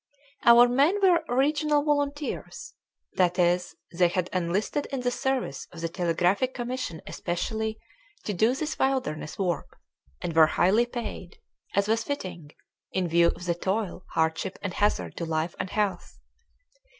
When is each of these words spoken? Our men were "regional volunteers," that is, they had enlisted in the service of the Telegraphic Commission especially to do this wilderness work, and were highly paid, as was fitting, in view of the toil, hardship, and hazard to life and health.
Our 0.45 0.67
men 0.67 0.99
were 0.99 1.23
"regional 1.27 1.83
volunteers," 1.83 2.73
that 3.17 3.37
is, 3.37 3.75
they 3.95 4.07
had 4.07 4.31
enlisted 4.33 4.87
in 4.87 5.01
the 5.01 5.11
service 5.11 5.67
of 5.71 5.81
the 5.81 5.89
Telegraphic 5.89 6.55
Commission 6.55 7.03
especially 7.05 7.77
to 8.23 8.33
do 8.33 8.55
this 8.55 8.79
wilderness 8.79 9.37
work, 9.37 9.77
and 10.19 10.35
were 10.35 10.47
highly 10.57 10.87
paid, 10.87 11.37
as 11.75 11.87
was 11.87 12.03
fitting, 12.03 12.49
in 12.91 13.07
view 13.07 13.27
of 13.27 13.45
the 13.45 13.53
toil, 13.53 14.03
hardship, 14.13 14.57
and 14.63 14.73
hazard 14.73 15.15
to 15.17 15.25
life 15.25 15.53
and 15.59 15.69
health. 15.69 16.17